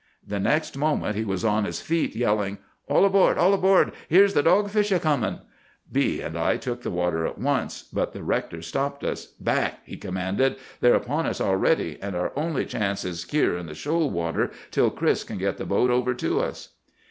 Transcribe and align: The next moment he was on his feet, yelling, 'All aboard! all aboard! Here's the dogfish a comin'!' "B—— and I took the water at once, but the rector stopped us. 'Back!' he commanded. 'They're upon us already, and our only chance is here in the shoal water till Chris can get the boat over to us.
The 0.25 0.39
next 0.39 0.75
moment 0.75 1.15
he 1.15 1.23
was 1.23 1.45
on 1.45 1.63
his 1.63 1.79
feet, 1.79 2.15
yelling, 2.15 2.57
'All 2.89 3.05
aboard! 3.05 3.37
all 3.37 3.53
aboard! 3.53 3.91
Here's 4.09 4.33
the 4.33 4.41
dogfish 4.41 4.91
a 4.91 4.99
comin'!' 4.99 5.41
"B—— 5.91 6.21
and 6.21 6.35
I 6.35 6.57
took 6.57 6.81
the 6.81 6.89
water 6.89 7.27
at 7.27 7.37
once, 7.37 7.83
but 7.83 8.11
the 8.11 8.23
rector 8.23 8.63
stopped 8.63 9.03
us. 9.03 9.27
'Back!' 9.39 9.81
he 9.85 9.97
commanded. 9.97 10.55
'They're 10.79 10.95
upon 10.95 11.27
us 11.27 11.39
already, 11.39 11.99
and 12.01 12.15
our 12.15 12.31
only 12.35 12.65
chance 12.65 13.05
is 13.05 13.29
here 13.29 13.55
in 13.55 13.67
the 13.67 13.75
shoal 13.75 14.09
water 14.09 14.49
till 14.71 14.89
Chris 14.89 15.23
can 15.23 15.37
get 15.37 15.57
the 15.57 15.65
boat 15.65 15.91
over 15.91 16.15
to 16.15 16.39
us. 16.39 16.69